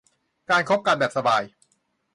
[0.49, 1.43] การคบกันแบบสบาย